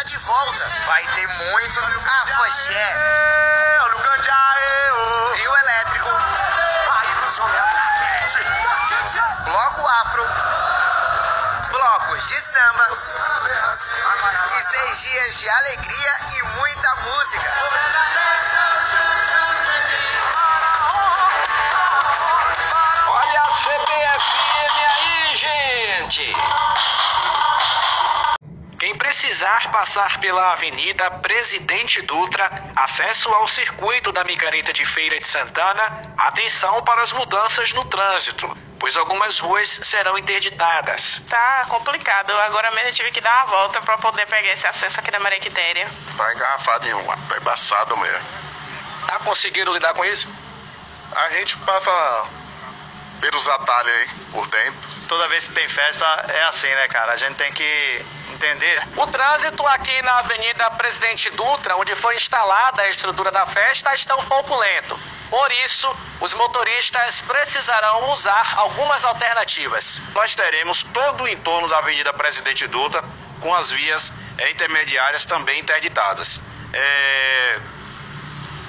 [0.00, 0.66] está de volta.
[0.86, 1.80] Vai ter muito
[2.22, 2.94] afoxé.
[5.32, 6.08] Trio elétrico.
[9.44, 10.26] Bloco afro.
[11.70, 12.88] Blocos de samba.
[14.58, 17.79] E seis dias de alegria e muita música.
[29.20, 36.14] Precisar passar pela Avenida Presidente Dutra, acesso ao circuito da Micareta de Feira de Santana,
[36.16, 41.20] atenção para as mudanças no trânsito, pois algumas ruas serão interditadas.
[41.28, 42.30] Tá complicado.
[42.30, 45.20] Agora mesmo eu tive que dar uma volta pra poder pegar esse acesso aqui da
[45.20, 45.86] Mariquitéria.
[46.16, 48.26] Tá engarrafado em uma, tá embaçado mesmo.
[49.06, 50.30] Tá conseguindo lidar com isso?
[51.14, 52.24] A gente passa
[53.20, 54.90] pelos atalhos aí, por dentro.
[55.06, 57.12] Toda vez que tem festa é assim, né, cara?
[57.12, 58.82] A gente tem que entender.
[58.96, 64.16] O trânsito aqui na Avenida Presidente Dutra, onde foi instalada a estrutura da festa, está
[64.16, 64.98] um pouco lento.
[65.28, 70.00] Por isso, os motoristas precisarão usar algumas alternativas.
[70.14, 73.04] Nós teremos todo o entorno da Avenida Presidente Dutra
[73.40, 74.12] com as vias
[74.50, 76.40] intermediárias também interditadas.
[76.72, 77.60] É,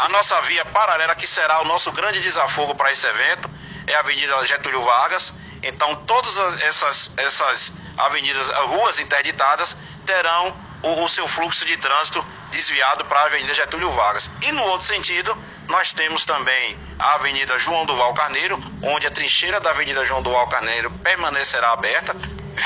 [0.00, 3.50] A nossa via paralela, que será o nosso grande desafogo para esse evento,
[3.86, 5.32] é a Avenida Getúlio Vargas.
[5.62, 11.76] Então, todas as- essas, essas avenidas, eh, ruas interditadas, terão o, o seu fluxo de
[11.76, 14.30] trânsito desviado para a Avenida Getúlio Vargas.
[14.42, 15.36] E no outro sentido,
[15.68, 20.46] nós temos também a Avenida João Duval Carneiro, onde a trincheira da Avenida João Duval
[20.48, 22.14] Carneiro permanecerá aberta.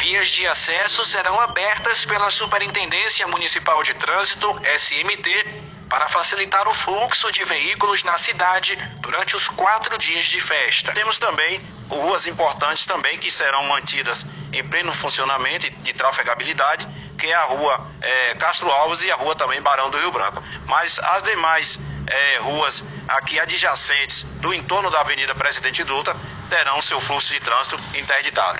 [0.02, 7.30] Vias de acesso serão abertas pela Superintendência Municipal de Trânsito, SMT, para facilitar o fluxo
[7.30, 10.92] de veículos na cidade durante os quatro dias de festa.
[10.92, 11.60] Temos também
[12.00, 16.86] ruas importantes também que serão mantidas em pleno funcionamento de trafegabilidade,
[17.18, 20.42] que é a rua eh, Castro Alves e a rua também Barão do Rio Branco.
[20.66, 26.16] Mas as demais eh, ruas aqui adjacentes do entorno da Avenida Presidente Dutra
[26.48, 28.58] terão seu fluxo de trânsito interditado.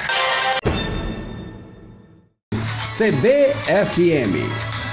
[2.97, 4.84] CBFM